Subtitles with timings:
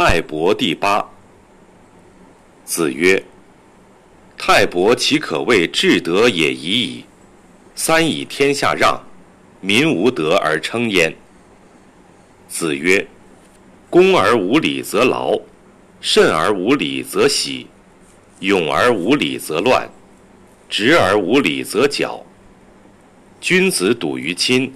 [0.00, 1.04] 泰伯第八。
[2.64, 3.20] 子曰
[4.38, 7.04] ：“泰伯其可谓至德也已矣。
[7.74, 9.02] 三以天下让，
[9.60, 11.12] 民无德而称焉。”
[12.48, 13.04] 子曰
[13.90, 15.36] ：“恭而无礼则劳，
[16.00, 17.66] 慎而无礼则喜，
[18.38, 19.90] 勇而无礼则乱，
[20.70, 22.24] 直而无礼则绞。
[23.40, 24.72] 君子笃于亲，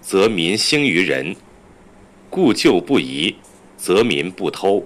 [0.00, 1.36] 则民兴于仁；
[2.28, 3.36] 故旧不移。”
[3.76, 4.84] 则民不偷。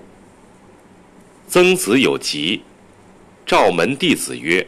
[1.47, 2.63] 曾子有疾，
[3.45, 4.67] 召门弟子曰：“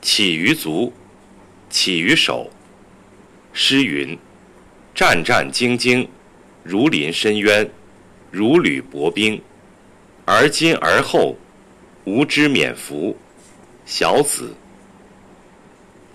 [0.00, 0.92] 起于足，
[1.70, 2.50] 起于手。”
[3.52, 4.16] 诗云
[4.94, 6.06] ：“战战兢兢，
[6.62, 7.68] 如临深渊，
[8.30, 9.40] 如履薄冰。
[10.24, 11.36] 而今而后，
[12.04, 13.16] 吾之免服。”
[13.84, 14.54] 小子。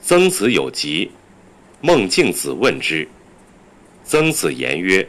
[0.02, 1.12] 曾子有疾，
[1.81, 3.08] 孟敬子问之。
[4.05, 5.05] 曾子言曰。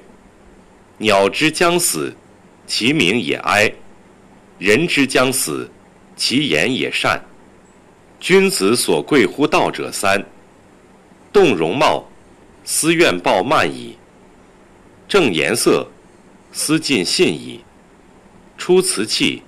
[1.00, 2.12] 鸟之将死，
[2.66, 3.72] 其鸣也哀；
[4.58, 5.70] 人之将死，
[6.16, 7.22] 其言也善。
[8.18, 10.20] 君子所贵乎道者三：
[11.32, 12.04] 动容貌，
[12.64, 13.96] 思愿暴慢矣；
[15.06, 15.88] 正颜色，
[16.50, 17.60] 思尽信矣；
[18.56, 19.44] 出辞器，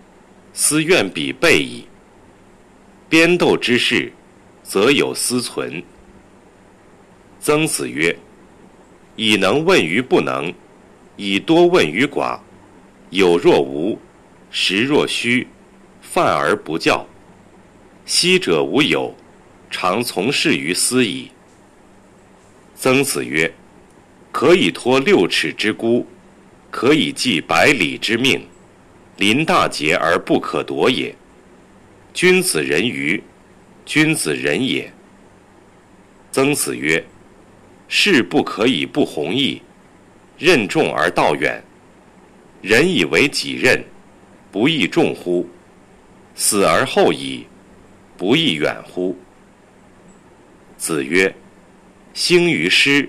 [0.55, 1.85] 思愿比备矣。
[3.09, 4.13] 边斗之事，
[4.63, 5.83] 则有思存。
[7.41, 8.17] 曾子曰
[9.17, 10.55] ：“以能问于不能。”
[11.23, 12.41] 以多问于寡，
[13.11, 13.99] 有若无，
[14.51, 15.47] 实若虚，
[16.01, 17.07] 犯而不教。
[18.07, 19.15] 昔者无有，
[19.71, 21.31] 常从事于斯矣。
[22.75, 23.53] 曾子曰
[24.33, 26.07] ：“可以托六尺之孤，
[26.71, 28.43] 可以寄百里之命，
[29.19, 31.15] 临大节而不可夺也。
[32.15, 33.23] 君子人于，
[33.85, 34.91] 君子人也。”
[36.33, 37.05] 曾子曰
[37.89, 39.61] ：“事不可以不弘毅。”
[40.41, 41.63] 任重而道远，
[42.63, 43.85] 人以为己任，
[44.51, 45.47] 不亦重乎？
[46.35, 47.45] 死而后已，
[48.17, 49.15] 不亦远乎？
[50.79, 51.35] 子曰
[52.15, 53.07] ：“兴于诗，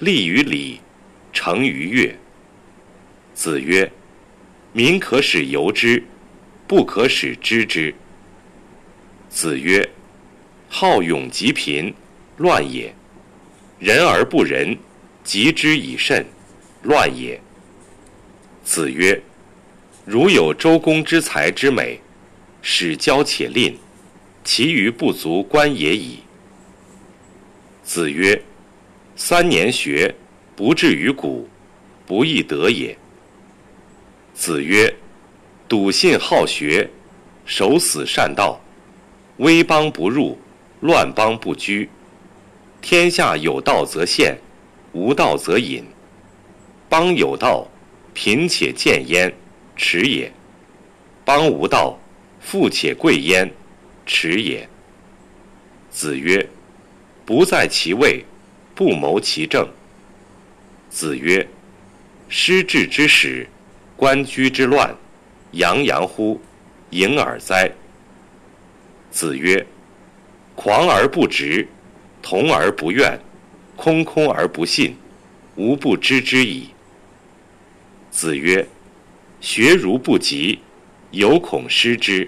[0.00, 0.78] 立于礼，
[1.32, 2.14] 成于乐。”
[3.32, 3.90] 子曰
[4.74, 6.04] ：“民可使由之，
[6.66, 7.94] 不可使知之。”
[9.30, 9.88] 子曰
[10.68, 11.94] ：“好勇及贫，
[12.36, 12.92] 乱也；
[13.78, 14.76] 仁而不仁，
[15.24, 16.22] 及之以慎。”
[16.86, 17.40] 乱也。
[18.62, 19.20] 子曰
[20.06, 22.00] ：“如有周公之才之美，
[22.62, 23.76] 使骄且吝，
[24.44, 26.20] 其余不足观也已。”
[27.82, 28.40] 子曰
[29.16, 30.14] ：“三年学，
[30.54, 31.48] 不至于古，
[32.06, 32.96] 不亦得也。”
[34.32, 34.94] 子曰
[35.66, 36.88] ：“笃信好学，
[37.44, 38.60] 守死善道，
[39.38, 40.38] 威邦不入，
[40.80, 41.88] 乱邦不居。
[42.80, 44.38] 天下有道则现，
[44.92, 45.84] 无道则隐。”
[46.88, 47.66] 邦有道，
[48.14, 49.32] 贫且贱焉，
[49.76, 50.30] 耻也；
[51.24, 51.98] 邦无道，
[52.40, 53.50] 富且贵焉，
[54.06, 54.68] 耻也。
[55.90, 56.48] 子曰
[57.26, 58.24] ：“不在其位，
[58.74, 59.66] 不谋其政。”
[60.88, 61.46] 子曰
[62.28, 63.48] ：“失志之始，
[63.96, 64.94] 官居之乱，
[65.52, 66.40] 洋洋乎，
[66.90, 67.70] 盈耳哉！”
[69.10, 69.66] 子曰
[70.54, 71.66] ：“狂而不直，
[72.22, 73.18] 同而不怨，
[73.74, 74.96] 空空而不信，
[75.56, 76.68] 无不知之矣。”
[78.16, 78.66] 子曰
[79.42, 80.58] ：“学如不及，
[81.10, 82.26] 犹恐失之。”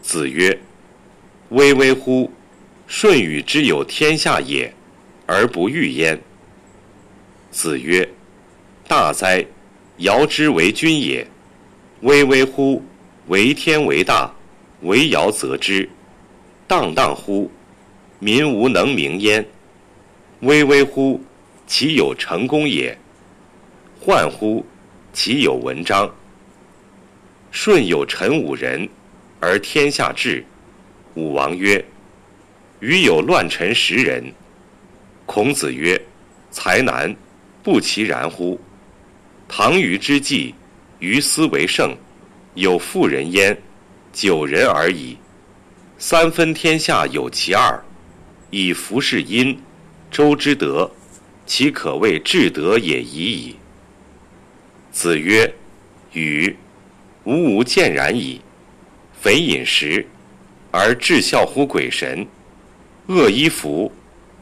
[0.00, 0.56] 子曰
[1.50, 2.30] ：“巍巍乎！
[2.86, 4.72] 舜禹之有天下也，
[5.26, 6.16] 而不欲焉。”
[7.50, 8.08] 子曰
[8.86, 9.44] ：“大哉！
[9.96, 11.26] 尧之为君也。
[12.02, 12.80] 巍巍乎！
[13.26, 14.32] 为天为大，
[14.82, 15.90] 为尧则之。
[16.68, 17.50] 荡荡乎！
[18.20, 19.44] 民无能名焉。
[20.42, 21.20] 巍巍乎！
[21.66, 22.96] 其有成功也。”
[24.04, 24.64] 患乎？
[25.12, 26.12] 其有文章？
[27.52, 28.88] 舜有臣五人，
[29.38, 30.44] 而天下治。
[31.14, 31.84] 武王曰
[32.80, 34.24] ：“余有乱臣十人。”
[35.24, 36.00] 孔子曰
[36.50, 37.14] ：“才难，
[37.62, 38.60] 不其然乎？
[39.46, 40.52] 唐虞之际，
[40.98, 41.96] 于斯为盛，
[42.54, 43.56] 有妇人焉，
[44.12, 45.16] 九人而已。
[45.96, 47.80] 三分天下有其二，
[48.50, 49.56] 以服事殷，
[50.10, 50.90] 周之德，
[51.46, 53.54] 其可谓至德也已矣。”
[54.92, 55.50] 子曰
[56.12, 56.54] ：“与
[57.24, 58.42] 吾无见然矣。
[59.18, 60.06] 匪饮食，
[60.70, 62.26] 而至孝乎鬼神；
[63.06, 63.90] 恶衣服，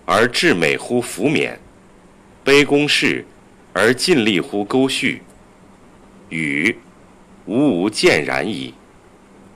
[0.04, 1.52] 而至美乎服冕；
[2.44, 3.24] 卑躬事，
[3.72, 5.22] 而尽力乎沟序。
[6.30, 6.76] 与
[7.46, 8.74] 吾无见然矣。”